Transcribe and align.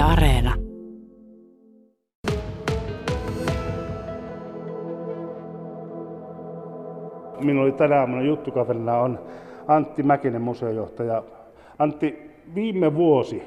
Yle 0.00 0.08
Areena. 0.08 0.54
Minulla 7.40 7.62
oli 7.62 7.72
tänä 7.72 8.00
aamuna 8.00 8.22
juttukaverina 8.22 8.98
on 8.98 9.18
Antti 9.68 10.02
Mäkinen, 10.02 10.42
museojohtaja. 10.42 11.22
Antti, 11.78 12.30
viime 12.54 12.94
vuosi, 12.94 13.42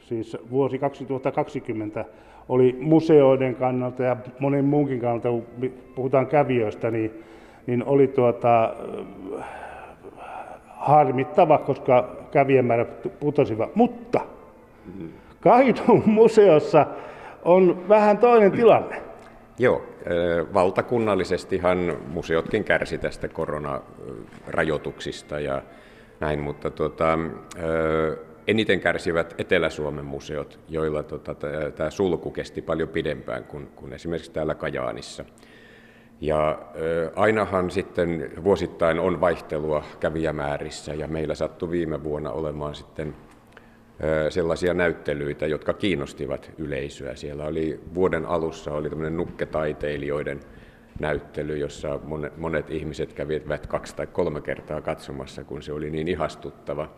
siis 0.00 0.36
vuosi 0.50 0.78
2020, 0.78 2.04
oli 2.48 2.76
museoiden 2.80 3.54
kannalta 3.54 4.02
ja 4.02 4.16
monen 4.40 4.64
muunkin 4.64 5.00
kannalta, 5.00 5.28
kun 5.28 5.46
puhutaan 5.94 6.26
kävijöistä, 6.26 6.90
niin, 6.90 7.24
niin 7.66 7.84
oli 7.84 8.08
tuota, 8.08 8.74
harmittava, 10.66 11.58
koska 11.58 12.16
kävijämäärät 12.30 13.20
putosivat. 13.20 13.76
Mutta 13.76 14.20
Kainuun 15.40 16.02
museossa 16.06 16.86
on 17.42 17.88
vähän 17.88 18.18
toinen 18.18 18.52
tilanne. 18.52 19.02
Joo, 19.58 19.82
valtakunnallisestihan 20.54 21.96
museotkin 22.08 22.64
kärsi 22.64 22.98
tästä 22.98 23.28
koronarajoituksista 23.28 25.40
ja 25.40 25.62
näin, 26.20 26.40
mutta 26.40 26.70
tuota, 26.70 27.18
eniten 28.46 28.80
kärsivät 28.80 29.34
Etelä-Suomen 29.38 30.04
museot, 30.04 30.60
joilla 30.68 31.02
tota, 31.02 31.34
tämä 31.76 31.90
sulku 31.90 32.30
kesti 32.30 32.62
paljon 32.62 32.88
pidempään 32.88 33.44
kuin, 33.44 33.68
kuin 33.76 33.92
esimerkiksi 33.92 34.32
täällä 34.32 34.54
Kajaanissa. 34.54 35.24
Ja 36.20 36.58
ainahan 37.16 37.70
sitten 37.70 38.32
vuosittain 38.44 39.00
on 39.00 39.20
vaihtelua 39.20 39.82
kävijämäärissä 40.00 40.94
ja 40.94 41.08
meillä 41.08 41.34
sattui 41.34 41.70
viime 41.70 42.04
vuonna 42.04 42.30
olemaan 42.30 42.74
sitten 42.74 43.14
sellaisia 44.30 44.74
näyttelyitä, 44.74 45.46
jotka 45.46 45.72
kiinnostivat 45.72 46.50
yleisöä. 46.58 47.14
Siellä 47.14 47.44
oli 47.44 47.80
vuoden 47.94 48.26
alussa 48.26 48.74
oli 48.74 48.88
tämmöinen 48.90 49.16
nukketaiteilijoiden 49.16 50.40
näyttely, 51.00 51.56
jossa 51.56 52.00
monet, 52.36 52.70
ihmiset 52.70 53.12
kävivät 53.12 53.66
kaksi 53.66 53.96
tai 53.96 54.06
kolme 54.06 54.40
kertaa 54.40 54.80
katsomassa, 54.80 55.44
kun 55.44 55.62
se 55.62 55.72
oli 55.72 55.90
niin 55.90 56.08
ihastuttava. 56.08 56.90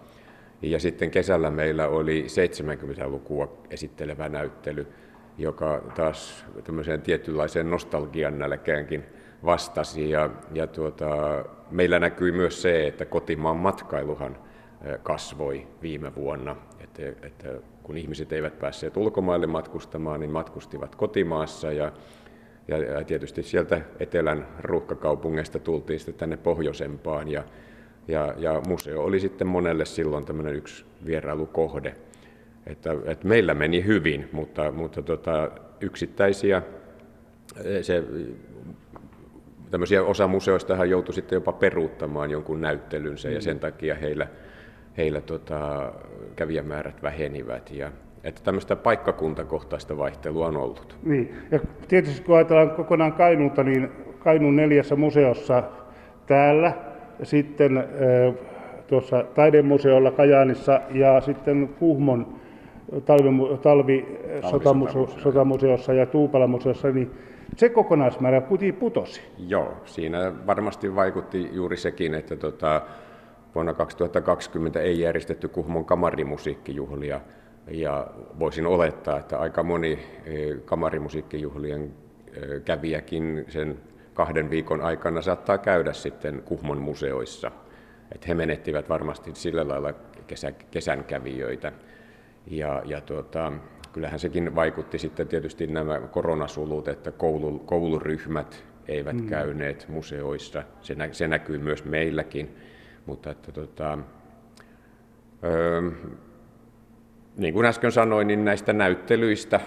Ja 0.62 0.80
sitten 0.80 1.10
kesällä 1.10 1.50
meillä 1.50 1.88
oli 1.88 2.26
70-lukua 2.26 3.62
esittelevä 3.70 4.28
näyttely, 4.28 4.86
joka 5.38 5.92
taas 5.94 6.44
tämmöiseen 6.64 7.02
tietynlaiseen 7.02 7.70
nostalgian 7.70 8.38
nälkäänkin 8.38 9.04
vastasi. 9.44 10.10
Ja, 10.10 10.30
ja 10.52 10.66
tuota, 10.66 11.06
meillä 11.70 11.98
näkyi 11.98 12.32
myös 12.32 12.62
se, 12.62 12.86
että 12.86 13.04
kotimaan 13.04 13.56
matkailuhan 13.56 14.36
kasvoi 15.02 15.66
viime 15.82 16.14
vuonna. 16.14 16.56
Että, 16.80 17.02
että 17.26 17.48
kun 17.82 17.96
ihmiset 17.96 18.32
eivät 18.32 18.58
päässeet 18.58 18.96
ulkomaille 18.96 19.46
matkustamaan, 19.46 20.20
niin 20.20 20.30
matkustivat 20.30 20.96
kotimaassa 20.96 21.72
ja, 21.72 21.92
ja, 22.68 23.04
tietysti 23.04 23.42
sieltä 23.42 23.80
etelän 24.00 24.46
ruuhkakaupungeista 24.60 25.58
tultiin 25.58 25.98
sitten 25.98 26.14
tänne 26.14 26.36
pohjoisempaan 26.36 27.28
ja, 27.28 27.44
ja, 28.08 28.34
ja 28.36 28.62
museo 28.68 29.04
oli 29.04 29.20
sitten 29.20 29.46
monelle 29.46 29.84
silloin 29.84 30.24
tämmöinen 30.24 30.54
yksi 30.54 30.84
vierailukohde. 31.06 31.94
Että, 32.66 32.96
että 33.04 33.28
meillä 33.28 33.54
meni 33.54 33.86
hyvin, 33.86 34.28
mutta, 34.32 34.72
mutta 34.72 35.02
tota, 35.02 35.50
yksittäisiä 35.80 36.62
se, 37.82 38.04
tämmöisiä 39.70 40.02
osa 40.02 40.26
museoista 40.26 40.84
joutui 40.84 41.14
sitten 41.14 41.36
jopa 41.36 41.52
peruuttamaan 41.52 42.30
jonkun 42.30 42.60
näyttelynsä 42.60 43.28
mm. 43.28 43.34
ja 43.34 43.40
sen 43.40 43.60
takia 43.60 43.94
heillä 43.94 44.26
heillä 44.96 45.20
tota, 45.20 45.92
kävijämäärät 46.36 47.02
vähenivät. 47.02 47.70
Ja, 47.70 47.90
että 48.24 48.40
tämmöistä 48.44 48.76
paikkakuntakohtaista 48.76 49.98
vaihtelua 49.98 50.46
on 50.46 50.56
ollut. 50.56 50.96
Niin. 51.02 51.34
Ja 51.50 51.60
tietysti 51.88 52.22
kun 52.22 52.36
ajatellaan 52.36 52.70
kokonaan 52.70 53.12
Kainuuta, 53.12 53.62
niin 53.62 53.90
Kainuun 54.18 54.56
neljässä 54.56 54.96
museossa 54.96 55.62
täällä 56.26 56.72
ja 57.18 57.26
sitten 57.26 57.84
tuossa 58.86 59.24
taidemuseolla 59.34 60.10
Kajaanissa 60.10 60.80
ja 60.94 61.20
sitten 61.20 61.68
Kuhmon 61.78 62.40
talvi, 63.04 63.58
talvi 63.62 64.18
sotamuseossa 65.22 65.92
ja 65.92 66.06
Tuupala-museossa, 66.06 66.90
niin 66.90 67.10
se 67.56 67.68
kokonaismäärä 67.68 68.42
putosi. 68.78 69.20
Joo, 69.38 69.72
siinä 69.84 70.32
varmasti 70.46 70.94
vaikutti 70.94 71.50
juuri 71.52 71.76
sekin, 71.76 72.14
että 72.14 72.36
tota, 72.36 72.82
Vuonna 73.54 73.74
2020 73.74 74.80
ei 74.80 75.00
järjestetty 75.00 75.48
Kuhmon 75.48 75.84
kamarimusiikkijuhlia 75.84 77.20
ja 77.70 78.06
voisin 78.38 78.66
olettaa, 78.66 79.18
että 79.18 79.38
aika 79.38 79.62
moni 79.62 79.98
e, 80.24 80.54
kamarimusiikkijuhlien 80.64 81.92
e, 82.32 82.60
kävijäkin 82.60 83.44
sen 83.48 83.78
kahden 84.14 84.50
viikon 84.50 84.80
aikana 84.80 85.22
saattaa 85.22 85.58
käydä 85.58 85.92
sitten 85.92 86.42
Kuhmon 86.44 86.80
museoissa. 86.80 87.50
Että 88.14 88.26
he 88.28 88.34
menettivät 88.34 88.88
varmasti 88.88 89.30
sillä 89.34 89.68
lailla 89.68 89.92
kesä, 90.26 90.52
kesän 90.52 91.04
kävijöitä. 91.04 91.72
Ja, 92.46 92.82
ja 92.84 93.00
tuota, 93.00 93.52
kyllähän 93.92 94.18
sekin 94.18 94.54
vaikutti 94.54 94.98
sitten 94.98 95.28
tietysti 95.28 95.66
nämä 95.66 96.00
koronasulut, 96.00 96.88
että 96.88 97.10
koulu, 97.10 97.58
kouluryhmät 97.58 98.64
eivät 98.88 99.16
mm. 99.16 99.26
käyneet 99.26 99.86
museoissa. 99.88 100.62
Se, 100.80 100.94
nä, 100.94 101.12
se 101.12 101.28
näkyy 101.28 101.58
myös 101.58 101.84
meilläkin. 101.84 102.56
Mutta 103.10 103.30
että, 103.30 103.52
tota, 103.52 103.98
öö, 105.44 105.90
niin 107.36 107.54
kuin 107.54 107.66
äsken 107.66 107.92
sanoin, 107.92 108.26
niin 108.26 108.44
näistä 108.44 108.72
näyttelyistä, 108.72 109.60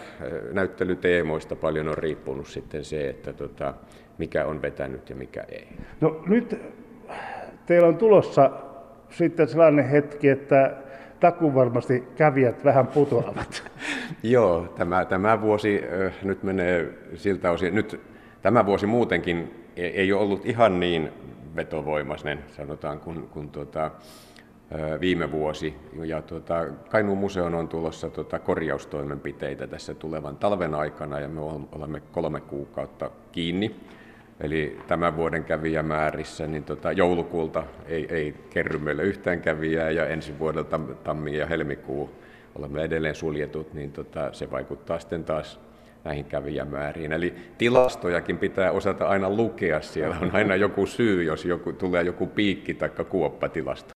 näyttelyteemoista 0.51 1.55
paljon 1.55 1.87
on 1.87 1.97
riippunut 1.97 2.47
sitten 2.47 2.85
se, 2.85 3.09
että 3.09 3.33
tota, 3.33 3.73
mikä 4.17 4.45
on 4.45 4.61
vetänyt 4.61 5.09
ja 5.09 5.15
mikä 5.15 5.43
ei. 5.49 5.67
No 6.01 6.23
nyt 6.27 6.61
teillä 7.65 7.87
on 7.87 7.97
tulossa 7.97 8.51
sitten 9.09 9.47
sellainen 9.47 9.89
hetki, 9.89 10.29
että 10.29 10.75
takuun 11.19 11.55
varmasti 11.55 12.03
kävijät 12.15 12.63
vähän 12.63 12.87
putoavat. 12.87 13.63
Joo, 14.23 14.73
tämä, 14.77 15.05
tämä 15.05 15.41
vuosi 15.41 15.81
äh, 16.05 16.13
nyt 16.23 16.43
menee 16.43 16.93
siltä 17.15 17.51
osin, 17.51 17.75
nyt 17.75 17.99
tämä 18.41 18.65
vuosi 18.65 18.85
muutenkin 18.85 19.65
ei 19.75 20.13
ole 20.13 20.21
ollut 20.21 20.45
ihan 20.45 20.79
niin 20.79 21.11
vetovoimainen, 21.55 22.39
sanotaan, 22.57 22.99
kuin, 22.99 23.27
kuin 23.27 23.49
tuota, 23.49 23.91
viime 24.99 25.31
vuosi. 25.31 25.75
Ja 26.03 26.21
tuota, 26.21 26.65
Kainuun 26.89 27.17
museon 27.17 27.55
on 27.55 27.67
tulossa 27.67 28.09
tuota, 28.09 28.39
korjaustoimenpiteitä 28.39 29.67
tässä 29.67 29.93
tulevan 29.93 30.37
talven 30.37 30.73
aikana 30.73 31.19
ja 31.19 31.27
me 31.29 31.41
olemme 31.71 32.01
kolme 32.11 32.41
kuukautta 32.41 33.11
kiinni. 33.31 33.75
Eli 34.39 34.79
tämän 34.87 35.15
vuoden 35.15 35.43
kävijämäärissä 35.43 36.47
niin 36.47 36.63
tota, 36.63 36.91
joulukuulta 36.91 37.63
ei, 37.85 38.07
ei 38.09 38.35
kerry 38.49 38.79
meille 38.79 39.03
yhtään 39.03 39.41
kävijää 39.41 39.89
ja 39.89 40.05
ensi 40.05 40.39
vuodelta 40.39 40.79
tammi 41.03 41.37
ja 41.37 41.45
helmikuu 41.45 42.09
olemme 42.55 42.83
edelleen 42.83 43.15
suljetut, 43.15 43.73
niin 43.73 43.91
tota, 43.91 44.33
se 44.33 44.51
vaikuttaa 44.51 44.99
sitten 44.99 45.23
taas 45.23 45.59
näihin 46.03 46.25
kävijämääriin. 46.25 47.13
Eli 47.13 47.35
tilastojakin 47.57 48.37
pitää 48.37 48.71
osata 48.71 49.07
aina 49.07 49.29
lukea. 49.29 49.81
Siellä 49.81 50.15
on 50.21 50.29
aina 50.33 50.55
joku 50.55 50.85
syy, 50.85 51.23
jos 51.23 51.45
joku, 51.45 51.73
tulee 51.73 52.03
joku 52.03 52.27
piikki 52.27 52.73
tai 52.73 52.89
kuoppatilasto. 53.09 53.89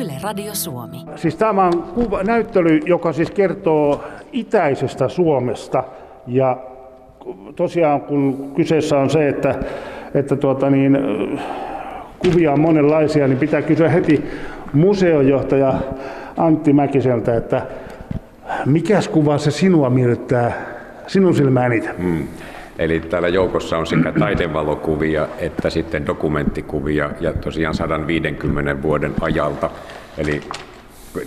Yle 0.00 0.12
Radio 0.22 0.54
Suomi. 0.54 0.96
Siis 1.16 1.36
tämä 1.36 1.66
on 1.66 1.82
kuva, 1.82 2.22
näyttely, 2.22 2.80
joka 2.84 3.12
siis 3.12 3.30
kertoo 3.30 4.04
itäisestä 4.32 5.08
Suomesta. 5.08 5.84
Ja 6.26 6.56
tosiaan 7.56 8.00
kun 8.00 8.52
kyseessä 8.56 8.98
on 8.98 9.10
se, 9.10 9.28
että, 9.28 9.54
että 10.14 10.36
tuota 10.36 10.70
niin, 10.70 10.98
kuvia 12.18 12.52
on 12.52 12.60
monenlaisia, 12.60 13.28
niin 13.28 13.38
pitää 13.38 13.62
kysyä 13.62 13.88
heti 13.88 14.24
museojohtaja 14.72 15.74
Antti 16.36 16.72
Mäkiseltä, 16.72 17.36
että 17.36 17.62
mikäs 18.66 19.08
kuva 19.08 19.38
se 19.38 19.50
sinua 19.50 19.90
miellyttää 19.90 20.52
sinun 21.06 21.34
silmään 21.34 21.72
eniten? 21.72 21.96
Hmm. 21.96 22.28
Eli 22.78 23.00
täällä 23.00 23.28
joukossa 23.28 23.78
on 23.78 23.86
sekä 23.86 24.12
taidevalokuvia 24.12 25.28
että 25.38 25.70
sitten 25.70 26.06
dokumenttikuvia 26.06 27.10
ja 27.20 27.32
tosiaan 27.32 27.74
150 27.74 28.82
vuoden 28.82 29.14
ajalta. 29.20 29.70
Eli 30.18 30.40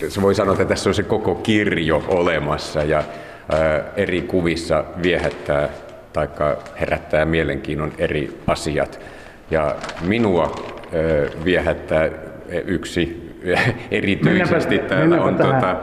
se 0.08 0.22
voi 0.22 0.36
sanoa, 0.36 0.54
että 0.54 0.66
tässä 0.66 0.90
on 0.90 0.94
se 0.94 1.04
koko 1.04 1.36
kirjo 1.36 2.04
olemassa 2.08 2.84
ja 2.84 3.04
ää, 3.52 3.84
eri 3.96 4.22
kuvissa 4.22 4.84
viehättää 5.04 5.70
tai 6.14 6.28
herättää 6.80 7.26
mielenkiinnon 7.26 7.92
eri 7.98 8.38
asiat. 8.48 9.00
Ja 9.52 9.76
minua 10.08 10.44
ää, 10.44 11.44
viehättää 11.46 12.10
yksi 12.66 13.29
erityisesti 13.92 14.76
mennäpä, 14.76 14.90
täällä 14.90 15.08
mennäpä 15.08 15.24
on 15.24 15.36
tuota, 15.36 15.76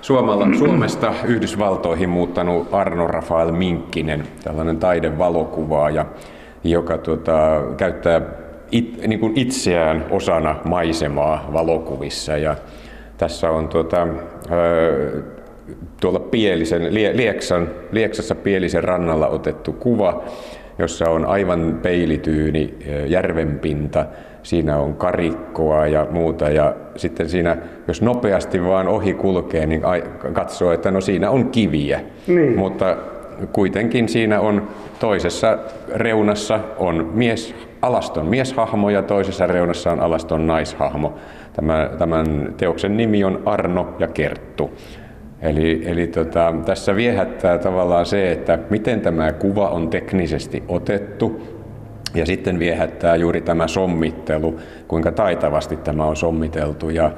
Suomalla, 0.00 0.48
Suomesta 0.58 1.14
Yhdysvaltoihin 1.24 2.08
muuttanut 2.08 2.68
Arno 2.72 3.06
Rafael 3.06 3.52
Minkkinen, 3.52 4.24
tällainen 4.44 4.76
taidevalokuvaaja, 4.76 6.06
joka 6.64 6.98
tuota, 6.98 7.62
käyttää 7.76 8.20
it, 8.72 9.06
niin 9.06 9.20
kuin 9.20 9.32
itseään 9.36 10.04
osana 10.10 10.56
maisemaa 10.64 11.48
valokuvissa. 11.52 12.36
Ja 12.36 12.56
tässä 13.18 13.50
on 13.50 13.68
tuota, 13.68 14.06
tuolla 16.00 16.20
Pielisen, 16.20 16.94
Lieksan, 16.94 17.68
Lieksassa 17.92 18.34
Pielisen 18.34 18.84
rannalla 18.84 19.28
otettu 19.28 19.72
kuva, 19.72 20.24
jossa 20.78 21.10
on 21.10 21.26
aivan 21.26 21.78
peilityyni 21.82 22.74
järvenpinta, 23.06 24.06
siinä 24.42 24.76
on 24.76 24.94
karikkoa 24.94 25.86
ja 25.86 26.06
muuta 26.10 26.50
ja 26.50 26.74
sitten 26.96 27.28
siinä, 27.28 27.56
jos 27.88 28.02
nopeasti 28.02 28.64
vaan 28.64 28.88
ohi 28.88 29.14
kulkee, 29.14 29.66
niin 29.66 29.82
katsoo, 30.32 30.72
että 30.72 30.90
no 30.90 31.00
siinä 31.00 31.30
on 31.30 31.48
kiviä, 31.50 32.00
niin. 32.26 32.58
mutta 32.58 32.96
kuitenkin 33.52 34.08
siinä 34.08 34.40
on 34.40 34.68
toisessa 35.00 35.58
reunassa 35.94 36.60
on 36.78 37.10
mies, 37.14 37.54
alaston 37.82 38.26
mieshahmo 38.26 38.90
ja 38.90 39.02
toisessa 39.02 39.46
reunassa 39.46 39.92
on 39.92 40.00
alaston 40.00 40.46
naishahmo. 40.46 41.14
Tämän, 41.52 41.90
tämän 41.98 42.54
teoksen 42.56 42.96
nimi 42.96 43.24
on 43.24 43.42
Arno 43.46 43.94
ja 43.98 44.06
Kerttu. 44.08 44.70
Eli, 45.44 45.82
eli 45.86 46.06
tota, 46.06 46.54
tässä 46.64 46.96
viehättää 46.96 47.58
tavallaan 47.58 48.06
se, 48.06 48.32
että 48.32 48.58
miten 48.70 49.00
tämä 49.00 49.32
kuva 49.32 49.68
on 49.68 49.88
teknisesti 49.88 50.62
otettu, 50.68 51.42
ja 52.14 52.26
sitten 52.26 52.58
viehättää 52.58 53.16
juuri 53.16 53.40
tämä 53.40 53.68
sommittelu, 53.68 54.60
kuinka 54.88 55.12
taitavasti 55.12 55.76
tämä 55.76 56.04
on 56.04 56.16
sommiteltu 56.16 56.90
ja 56.90 57.10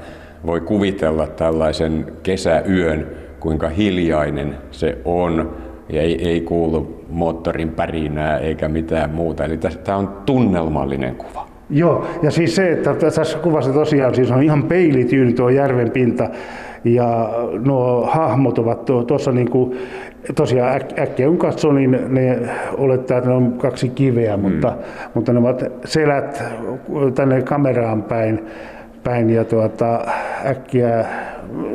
voi 0.45 0.61
kuvitella 0.61 1.27
tällaisen 1.27 2.05
kesäyön, 2.23 3.07
kuinka 3.39 3.69
hiljainen 3.69 4.55
se 4.71 4.97
on 5.05 5.57
ja 5.89 6.01
ei, 6.01 6.29
ei 6.29 6.41
kuulu 6.41 7.03
moottorin 7.09 7.69
pärinää 7.69 8.37
eikä 8.37 8.67
mitään 8.67 9.09
muuta. 9.09 9.45
Eli 9.45 9.57
tämä 9.57 9.97
on 9.97 10.07
tunnelmallinen 10.25 11.15
kuva. 11.15 11.47
Joo, 11.69 12.05
ja 12.23 12.31
siis 12.31 12.55
se, 12.55 12.71
että 12.71 12.93
tässä 12.93 13.37
kuvassa 13.37 13.73
tosiaan 13.73 14.15
siis 14.15 14.31
on 14.31 14.43
ihan 14.43 14.63
peilityyni 14.63 15.33
tuo 15.33 15.49
järven 15.49 15.91
pinta, 15.91 16.29
ja 16.95 17.29
nuo 17.65 18.09
hahmot 18.11 18.59
ovat 18.59 18.85
tuossa 19.07 19.31
niin 19.31 19.49
kuin, 19.49 19.77
tosiaan 20.35 20.75
äk, 20.75 20.99
äkkiä 20.99 21.27
kun 21.27 21.37
katsoo, 21.37 21.71
niin 21.71 21.99
ne 22.07 22.39
olettaa, 22.77 23.17
että 23.17 23.29
ne 23.29 23.35
on 23.35 23.53
kaksi 23.53 23.89
kiveä, 23.89 24.37
mm. 24.37 24.43
mutta, 24.43 24.73
mutta 25.13 25.33
ne 25.33 25.39
ovat 25.39 25.63
selät 25.85 26.43
tänne 27.15 27.41
kameraan 27.41 28.03
päin, 28.03 28.45
päin 29.03 29.29
ja 29.29 29.45
tuota, 29.45 30.07
äkkiä, 30.45 31.05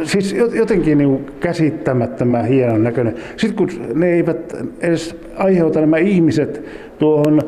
siis 0.05 0.37
jotenkin 0.55 0.99
niin 0.99 1.27
käsittämättömän 1.41 2.45
hienon 2.45 2.85
näköinen. 2.85 3.15
Sitten 3.37 3.57
kun 3.57 3.69
ne 3.95 4.07
eivät 4.07 4.57
edes 4.81 5.17
aiheuta 5.37 5.81
nämä 5.81 5.97
ihmiset 5.97 6.65
tuohon 6.99 7.41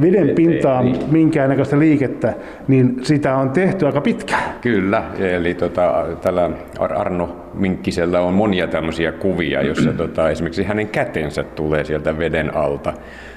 veden 0.00 0.28
pintaan 0.28 0.84
niin. 0.84 1.12
minkäännäköistä 1.12 1.78
liikettä, 1.78 2.34
niin 2.68 2.96
sitä 3.02 3.36
on 3.36 3.50
tehty 3.50 3.86
aika 3.86 4.00
pitkään. 4.00 4.54
Kyllä, 4.60 5.04
eli 5.18 5.54
tota, 5.54 6.06
tällä 6.22 6.50
Arno 6.78 7.36
Minkkisellä 7.54 8.20
on 8.20 8.34
monia 8.34 8.66
tämmöisiä 8.66 9.12
kuvia, 9.12 9.62
jossa 9.62 9.92
tota, 10.02 10.30
esimerkiksi 10.30 10.62
hänen 10.64 10.88
kätensä 10.88 11.42
tulee 11.42 11.84
sieltä 11.84 12.18
veden 12.18 12.56
alta 12.56 12.94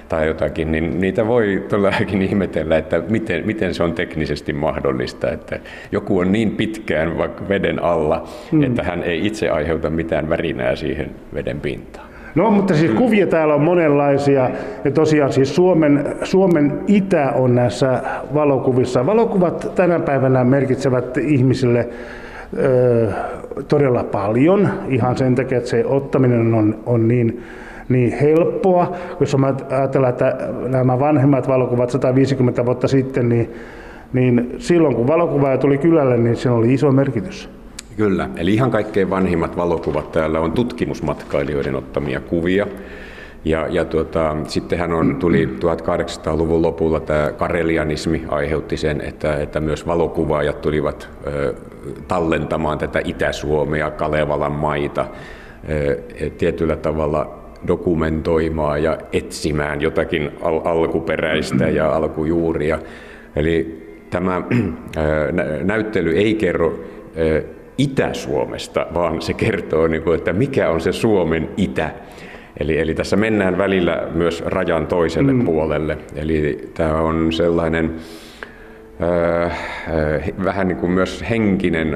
tai 0.10 0.28
jotakin, 0.28 0.72
niin 0.72 1.02
niitä 1.02 1.28
voi 1.28 1.66
todellakin 1.70 2.22
ihmetellä, 2.22 2.78
että 2.78 3.02
miten, 3.10 3.46
miten 3.46 3.74
se 3.74 3.84
on 3.84 3.94
teknisesti 3.94 4.54
mahdollista, 4.54 5.32
että 5.32 5.60
joku 5.92 6.20
on 6.20 6.32
niin 6.32 6.52
pitkään 6.52 7.18
vaikka 7.18 7.50
veden 7.50 7.84
alla, 7.84 8.28
mm. 8.52 8.64
että 8.64 8.84
hän 8.84 9.04
ei 9.04 9.26
itse 9.26 9.50
aiheuta 9.50 9.90
mitään 9.90 10.30
värinää 10.30 10.76
siihen 10.76 11.12
veden 11.34 11.60
pintaan. 11.60 12.07
No, 12.38 12.52
mutta 12.52 12.74
siis 12.74 12.92
kuvia 12.92 13.28
täällä 13.28 13.56
on 13.56 13.62
monenlaisia 13.62 14.50
ja 14.84 14.92
tosiaan 14.92 15.34
siis 15.34 15.56
Suomen, 15.56 16.16
Suomen 16.24 16.80
itä 16.88 17.32
on 17.36 17.56
näissä 17.56 18.02
valokuvissa. 18.34 19.06
Valokuvat 19.06 19.72
tänä 19.76 20.00
päivänä 20.00 20.44
merkitsevät 20.44 21.18
ihmisille 21.18 21.90
ö, 22.58 23.08
todella 23.68 24.04
paljon 24.04 24.70
ihan 24.88 25.18
sen 25.18 25.36
takia, 25.36 25.58
että 25.58 25.70
se 25.70 25.86
ottaminen 25.86 26.54
on, 26.54 26.80
on 26.86 27.08
niin, 27.08 27.44
niin 27.90 28.12
helppoa. 28.12 28.96
Jos 29.20 29.36
ajatellaan, 29.70 30.14
että 30.14 30.38
nämä 30.68 31.00
vanhemmat 31.00 31.48
valokuvat 31.48 31.90
150 31.90 32.66
vuotta 32.66 32.88
sitten, 32.88 33.30
niin, 33.30 33.54
niin 34.14 34.56
silloin 34.58 34.96
kun 34.96 35.08
valokuvaaja 35.08 35.58
tuli 35.58 35.78
kylälle, 35.78 36.18
niin 36.18 36.36
se 36.36 36.50
oli 36.50 36.74
iso 36.74 36.92
merkitys. 36.92 37.57
Kyllä, 37.98 38.30
eli 38.38 38.54
ihan 38.54 38.72
kaikkein 38.72 39.10
vanhimmat 39.10 39.58
valokuvat 39.58 40.12
täällä 40.12 40.40
on 40.40 40.52
tutkimusmatkailijoiden 40.52 41.76
ottamia 41.76 42.20
kuvia. 42.20 42.68
Ja, 43.46 43.68
ja 43.70 43.86
tuota, 43.86 44.36
sittenhän 44.48 44.94
on, 44.94 45.16
tuli 45.16 45.46
1800-luvun 45.46 46.62
lopulla 46.62 47.00
tämä 47.00 47.32
karelianismi 47.32 48.24
aiheutti 48.30 48.78
sen, 48.78 49.02
että, 49.02 49.36
että 49.36 49.60
myös 49.60 49.88
valokuvaajat 49.88 50.62
tulivat 50.62 51.10
ö, 51.28 51.54
tallentamaan 52.08 52.78
tätä 52.78 53.02
Itä-Suomea, 53.04 53.92
Kalevalan 53.92 54.52
maita 54.52 55.06
ö, 55.70 56.02
tietyllä 56.38 56.76
tavalla 56.76 57.40
dokumentoimaan 57.68 58.84
ja 58.84 58.98
etsimään 59.14 59.82
jotakin 59.82 60.32
al- 60.42 60.62
alkuperäistä 60.64 61.70
ja 61.70 61.96
alkujuuria. 61.96 62.80
Eli 63.36 63.88
tämä 64.10 64.42
ö, 64.98 65.32
näyttely 65.64 66.18
ei 66.18 66.34
kerro 66.36 66.80
Itä-Suomesta, 67.78 68.88
vaan 68.94 69.22
se 69.22 69.34
kertoo, 69.34 69.88
niin 69.88 70.02
kuin, 70.02 70.18
että 70.18 70.34
mikä 70.34 70.70
on 70.70 70.82
se 70.82 70.92
Suomen 70.92 71.50
itä. 71.58 71.92
Eli, 72.60 72.80
eli 72.80 72.96
tässä 72.96 73.16
mennään 73.16 73.58
välillä 73.58 74.08
myös 74.14 74.44
rajan 74.46 74.88
toiselle 74.88 75.34
mm. 75.34 75.46
puolelle. 75.46 75.98
Eli 76.16 76.70
tämä 76.74 77.02
on 77.02 77.34
sellainen 77.34 77.96
äh, 79.46 79.60
vähän 80.44 80.68
niin 80.68 80.78
kuin 80.78 80.92
myös 80.92 81.26
henkinen 81.30 81.94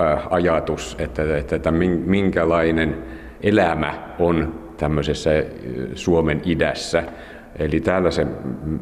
äh, 0.00 0.26
ajatus, 0.30 0.96
että, 0.98 1.36
että, 1.36 1.56
että 1.56 1.70
minkälainen 2.04 2.94
elämä 3.42 3.94
on 4.18 4.54
tämmöisessä 4.76 5.30
Suomen 5.94 6.42
idässä. 6.44 7.02
Eli 7.58 7.80
täällä 7.80 8.10
se 8.10 8.26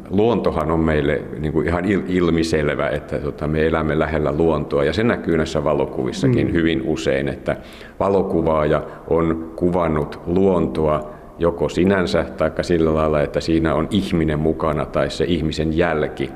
luontohan 0.09 0.71
on 0.71 0.79
meille 0.79 1.21
niin 1.39 1.53
kuin 1.53 1.67
ihan 1.67 1.85
ilmiselvä, 1.85 2.89
että 2.89 3.19
tota, 3.19 3.47
me 3.47 3.67
elämme 3.67 3.99
lähellä 3.99 4.31
luontoa 4.31 4.83
ja 4.83 4.93
se 4.93 5.03
näkyy 5.03 5.37
näissä 5.37 5.63
valokuvissakin 5.63 6.47
mm. 6.47 6.53
hyvin 6.53 6.81
usein, 6.81 7.27
että 7.27 7.57
valokuvaaja 7.99 8.83
on 9.07 9.53
kuvannut 9.55 10.19
luontoa 10.25 11.17
joko 11.39 11.69
sinänsä 11.69 12.23
tai 12.23 12.51
sillä 12.61 12.93
lailla, 12.93 13.21
että 13.21 13.41
siinä 13.41 13.75
on 13.75 13.87
ihminen 13.91 14.39
mukana 14.39 14.85
tai 14.85 15.09
se 15.09 15.25
ihmisen 15.25 15.77
jälki 15.77 16.31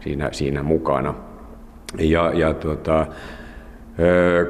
siinä, 0.00 0.28
siinä 0.32 0.62
mukana. 0.62 1.14
Ja, 1.98 2.32
ja 2.34 2.54
tota, 2.54 3.06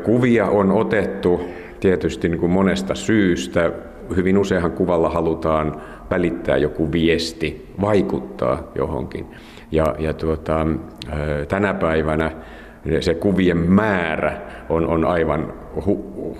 kuvia 0.04 0.46
on 0.46 0.72
otettu 0.72 1.40
tietysti 1.80 2.28
niin 2.28 2.40
kuin 2.40 2.52
monesta 2.52 2.94
syystä. 2.94 3.72
Hyvin 4.16 4.38
useinhan 4.38 4.72
kuvalla 4.72 5.10
halutaan 5.10 5.82
välittää 6.10 6.56
joku 6.56 6.92
viesti, 6.92 7.72
vaikuttaa 7.80 8.72
johonkin. 8.74 9.26
Ja, 9.72 9.94
ja 9.98 10.12
tuota, 10.12 10.66
tänä 11.48 11.74
päivänä 11.74 12.30
se 13.00 13.14
kuvien 13.14 13.58
määrä 13.58 14.36
on, 14.68 14.86
on 14.86 15.04
aivan 15.04 15.52
hu, 15.86 16.38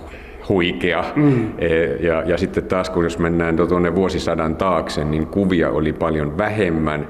huikea. 0.49 1.03
Mm. 1.15 1.49
E, 1.57 1.85
ja, 1.85 2.23
ja 2.25 2.37
sitten 2.37 2.63
taas 2.63 2.89
kun 2.89 3.03
jos 3.03 3.19
mennään 3.19 3.55
tuonne 3.55 3.95
vuosisadan 3.95 4.55
taakse, 4.55 5.05
niin 5.05 5.27
kuvia 5.27 5.69
oli 5.69 5.93
paljon 5.93 6.37
vähemmän 6.37 7.07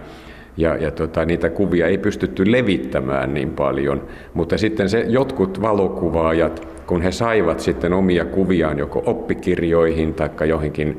ja, 0.58 0.76
ja 0.76 0.92
tota, 0.92 1.26
niitä 1.26 1.50
kuvia 1.50 1.88
ei 1.88 1.98
pystytty 1.98 2.52
levittämään 2.52 3.34
niin 3.34 3.50
paljon. 3.50 4.04
Mutta 4.34 4.58
sitten 4.58 4.90
se 4.90 5.06
jotkut 5.08 5.62
valokuvaajat, 5.62 6.68
kun 6.88 7.02
he 7.02 7.12
saivat 7.12 7.60
sitten 7.60 7.94
omia 7.94 8.26
kuviaan 8.26 8.80
joko 8.80 9.04
oppikirjoihin 9.06 10.14
tai 10.14 10.50
johonkin 10.50 10.98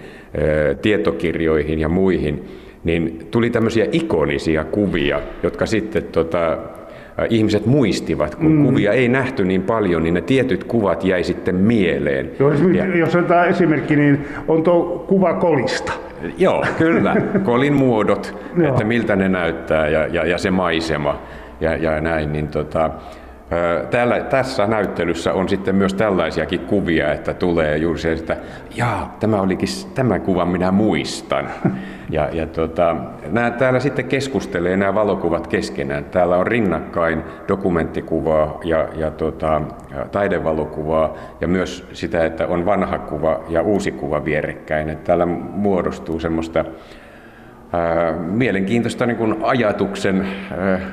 tietokirjoihin 0.82 1.78
ja 1.78 1.88
muihin, 1.88 2.44
niin 2.84 3.26
tuli 3.30 3.50
tämmöisiä 3.50 3.86
ikonisia 3.92 4.64
kuvia, 4.64 5.20
jotka 5.42 5.66
sitten 5.66 6.02
tota, 6.02 6.58
ihmiset 7.30 7.66
muistivat, 7.66 8.34
kun 8.34 8.52
mm. 8.52 8.64
kuvia 8.64 8.92
ei 8.92 9.08
nähty 9.08 9.44
niin 9.44 9.62
paljon, 9.62 10.02
niin 10.02 10.14
ne 10.14 10.20
tietyt 10.20 10.64
kuvat 10.64 11.04
jäi 11.04 11.24
sitten 11.24 11.54
mieleen. 11.54 12.30
Joo, 12.38 12.52
ja, 12.52 12.96
jos 12.96 13.16
otetaan 13.16 13.48
esimerkki, 13.48 13.96
niin 13.96 14.24
on 14.48 14.62
tuo 14.62 15.04
kuva 15.08 15.34
kolista. 15.34 15.92
Joo, 16.38 16.64
kyllä. 16.78 17.16
Kolin 17.44 17.72
muodot, 17.72 18.34
että 18.68 18.84
miltä 18.84 19.16
ne 19.16 19.28
näyttää 19.28 19.88
ja, 19.88 20.06
ja, 20.06 20.26
ja 20.26 20.38
se 20.38 20.50
maisema 20.50 21.22
ja, 21.60 21.76
ja 21.76 22.00
näin. 22.00 22.32
Niin 22.32 22.48
tota, 22.48 22.90
Täällä, 23.90 24.20
tässä 24.20 24.66
näyttelyssä 24.66 25.32
on 25.32 25.48
sitten 25.48 25.74
myös 25.74 25.94
tällaisiakin 25.94 26.60
kuvia, 26.60 27.12
että 27.12 27.34
tulee 27.34 27.76
juuri 27.76 27.98
se, 27.98 28.12
että 28.12 28.36
jaa, 28.76 29.16
tämä 29.20 29.40
olikin 29.40 29.68
tämä 29.94 30.18
kuva, 30.18 30.44
minä 30.44 30.70
muistan. 30.70 31.48
Ja, 32.10 32.28
ja 32.32 32.46
tota, 32.46 32.96
nämä, 33.30 33.50
täällä 33.50 33.80
sitten 33.80 34.04
keskustelee 34.04 34.76
nämä 34.76 34.94
valokuvat 34.94 35.46
keskenään. 35.46 36.04
Täällä 36.04 36.36
on 36.36 36.46
rinnakkain 36.46 37.22
dokumenttikuvaa 37.48 38.60
ja, 38.64 38.88
ja 38.94 39.10
tota, 39.10 39.62
taidevalokuvaa 40.12 41.14
ja 41.40 41.48
myös 41.48 41.88
sitä, 41.92 42.26
että 42.26 42.46
on 42.46 42.66
vanha 42.66 42.98
kuva 42.98 43.40
ja 43.48 43.62
uusi 43.62 43.92
kuva 43.92 44.24
vierekkäin. 44.24 44.90
Että 44.90 45.04
täällä 45.04 45.26
muodostuu 45.26 46.20
semmoista 46.20 46.64
mielenkiintoista 48.30 49.06
niin 49.06 49.16
kuin 49.16 49.36
ajatuksen... 49.42 50.26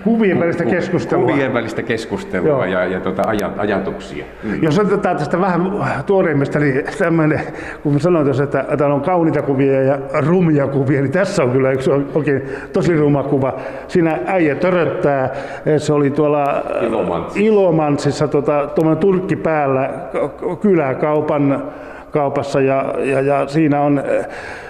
Kuvien 0.04 0.40
välistä 0.40 0.66
keskustelua. 0.66 1.30
Kuvien 1.32 1.54
välistä 1.54 1.84
keskustelua 1.84 2.50
Joo. 2.50 2.66
ja, 2.66 2.86
ja 2.86 3.00
tuota, 3.00 3.24
aj, 3.28 3.38
ajatuksia. 3.58 4.26
Mm. 4.44 4.64
Jos 4.64 4.80
otetaan 4.80 5.18
tästä 5.18 5.42
vähän 5.42 5.72
tuoreimmista, 6.06 6.60
niin 6.60 6.84
tämmöinen, 6.98 7.42
kun 7.84 8.00
sanoin 8.00 8.26
tuossa, 8.26 8.44
että 8.44 8.66
täällä 8.78 8.96
on 8.96 9.02
kauniita 9.02 9.42
kuvia 9.42 9.82
ja 9.82 10.00
rumia 10.20 10.68
kuvia, 10.68 11.02
niin 11.02 11.12
tässä 11.12 11.44
on 11.44 11.52
kyllä 11.52 11.72
yksi 11.72 11.92
oikein 11.92 12.42
tosi 12.74 12.96
ruma 12.98 13.24
kuva. 13.24 13.54
Siinä 13.88 14.20
äijä 14.26 14.56
töröttää, 14.56 15.30
se 15.78 15.94
oli 15.94 16.12
tuolla 16.12 16.64
Ilomantsissa, 16.82 17.40
Ilomantsissa 17.40 18.28
tuota, 18.28 18.70
turkki 19.00 19.36
päällä 19.36 19.90
kyläkaupan 20.62 21.64
kaupassa 22.16 22.62
ja, 22.62 22.94
ja, 23.04 23.22
ja 23.22 23.48
siinä 23.48 23.82
on 23.82 24.00
eh, 24.06 24.26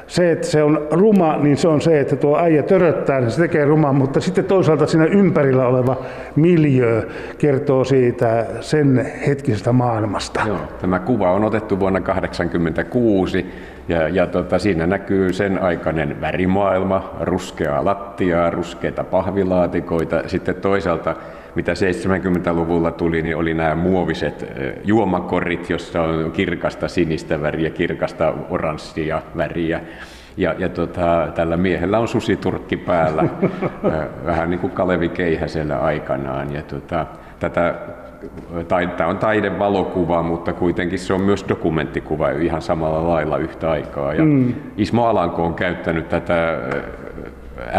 se, 0.08 0.32
että 0.32 0.48
se 0.48 0.64
on 0.64 0.88
ruma, 0.92 1.38
niin 1.38 1.58
se 1.58 1.68
on 1.68 1.82
se, 1.82 2.00
että 2.00 2.16
tuo 2.16 2.40
äijä 2.40 2.64
töröttää, 2.64 3.20
niin 3.20 3.32
se 3.32 3.42
tekee 3.42 3.66
ruman, 3.66 3.96
mutta 3.96 4.20
sitten 4.20 4.46
toisaalta 4.46 4.88
siinä 4.88 5.06
ympärillä 5.06 5.68
oleva 5.68 5.98
miljö 6.36 7.08
kertoo 7.38 7.84
siitä 7.84 8.46
sen 8.62 9.12
hetkisestä 9.28 9.72
maailmasta. 9.72 10.42
Joo, 10.48 10.58
tämä 10.82 11.00
kuva 11.00 11.32
on 11.32 11.44
otettu 11.44 11.80
vuonna 11.80 12.00
1986 12.00 13.46
ja, 13.88 14.10
ja 14.10 14.28
tota, 14.28 14.60
siinä 14.60 14.88
näkyy 14.88 15.34
sen 15.34 15.62
aikainen 15.62 16.22
värimaailma, 16.22 17.16
ruskeaa 17.22 17.86
lattiaa, 17.86 18.50
ruskeita 18.50 19.04
pahvilaatikoita, 19.04 20.24
sitten 20.28 20.56
toisaalta 20.56 21.16
mitä 21.56 21.72
70-luvulla 21.74 22.92
tuli, 22.92 23.22
niin 23.22 23.38
oli 23.38 23.54
nämä 23.54 23.76
muoviset 23.76 24.46
juomakorit, 24.84 25.70
jossa 25.70 26.02
on 26.02 26.32
kirkasta 26.32 26.88
sinistä 26.88 27.42
väriä, 27.42 27.70
kirkasta 27.70 28.34
oranssia 28.50 29.22
väriä. 29.38 29.82
Ja, 30.38 30.56
ja 30.58 30.70
tota, 30.70 31.28
tällä 31.36 31.58
miehellä 31.58 32.00
on 32.00 32.08
susiturkki 32.08 32.78
päällä, 32.78 33.24
vähän 34.26 34.50
niin 34.50 34.60
kuin 34.60 34.72
Kalevi 34.72 35.10
Keihäsellä 35.10 35.80
aikanaan. 35.80 36.54
Ja 36.54 36.62
tota, 36.62 37.06
tätä 37.40 37.76
Tämä 38.68 39.10
on 39.10 39.18
taidevalokuva, 39.18 40.24
mutta 40.24 40.54
kuitenkin 40.54 41.00
se 41.00 41.14
on 41.14 41.22
myös 41.22 41.46
dokumenttikuva 41.50 42.30
ihan 42.30 42.62
samalla 42.62 43.08
lailla 43.08 43.38
yhtä 43.38 43.72
aikaa. 43.72 44.14
Ja 44.14 44.26
mm. 44.26 44.54
Ismo 44.78 45.06
Alanko 45.06 45.46
on 45.46 45.54
käyttänyt 45.54 46.10
tätä 46.10 46.58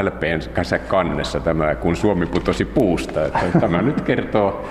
LPn 0.02 0.40
kannessa 0.88 1.40
tämä, 1.40 1.74
kun 1.74 1.96
Suomi 1.96 2.26
putosi 2.26 2.64
puusta. 2.64 3.24
Että 3.24 3.60
tämä 3.60 3.82
nyt 3.82 4.00
kertoo 4.00 4.64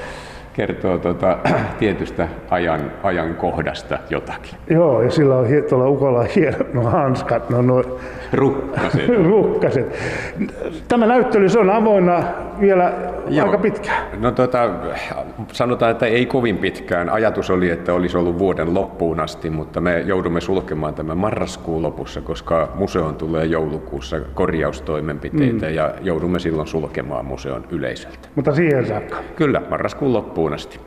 kertoo 0.55 0.97
tuota, 0.97 1.37
tietystä 1.79 2.27
ajan, 2.49 2.91
ajankohdasta 3.03 3.99
jotakin. 4.09 4.55
Joo, 4.69 5.01
ja 5.01 5.11
sillä 5.11 5.35
on 5.35 5.47
tuolla 5.69 5.87
Ukolla 5.87 6.25
hieno 6.35 6.83
hanskat, 6.83 7.49
no 7.49 7.61
no, 7.61 7.83
rukkaset. 8.33 9.07
rukkaset. 9.29 9.95
Tämä 10.87 11.05
näyttely 11.05 11.49
se 11.49 11.59
on 11.59 11.69
avoinna 11.69 12.23
vielä 12.59 12.93
Joo. 13.27 13.45
aika 13.45 13.57
pitkään. 13.57 14.21
No 14.21 14.31
tota, 14.31 14.69
sanotaan, 15.51 15.91
että 15.91 16.05
ei 16.05 16.25
kovin 16.25 16.57
pitkään. 16.57 17.09
Ajatus 17.09 17.49
oli, 17.49 17.69
että 17.69 17.93
olisi 17.93 18.17
ollut 18.17 18.39
vuoden 18.39 18.73
loppuun 18.73 19.19
asti, 19.19 19.49
mutta 19.49 19.81
me 19.81 19.99
joudumme 19.99 20.41
sulkemaan 20.41 20.93
tämän 20.93 21.17
marraskuun 21.17 21.81
lopussa, 21.81 22.21
koska 22.21 22.69
museon 22.75 23.15
tulee 23.15 23.45
joulukuussa 23.45 24.19
korjaustoimenpiteitä 24.19 25.65
mm. 25.65 25.73
ja 25.73 25.93
joudumme 26.01 26.39
silloin 26.39 26.67
sulkemaan 26.67 27.25
museon 27.25 27.65
yleisöltä. 27.71 28.29
Mutta 28.35 28.55
siihen 28.55 28.87
saakka? 28.87 29.17
Kyllä, 29.35 29.61
marraskuun 29.69 30.13
loppuun 30.13 30.53
asti. 30.53 30.79